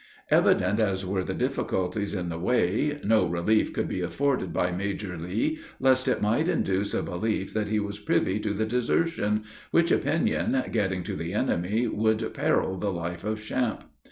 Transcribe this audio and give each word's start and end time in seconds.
Evident 0.31 0.79
as 0.79 1.05
were 1.05 1.23
the 1.23 1.35
difficulties 1.35 2.15
in 2.15 2.29
the 2.29 2.39
way, 2.39 2.99
no 3.03 3.27
relief 3.27 3.71
could 3.71 3.87
be 3.87 4.01
afforded 4.01 4.51
by 4.51 4.71
Major 4.71 5.15
Lee, 5.15 5.59
lest 5.79 6.07
it 6.07 6.23
might 6.23 6.47
induce 6.49 6.95
a 6.95 7.03
belief 7.03 7.53
that 7.53 7.67
he 7.67 7.79
was 7.79 7.99
privy 7.99 8.39
to 8.39 8.51
the 8.51 8.65
desertion, 8.65 9.43
which 9.69 9.91
opinion 9.91 10.63
getting 10.71 11.03
to 11.03 11.15
the 11.15 11.33
enemy, 11.35 11.87
would 11.87 12.33
peril 12.33 12.77
the 12.77 12.91
life 12.91 13.23
of 13.23 13.39
Champe. 13.43 13.83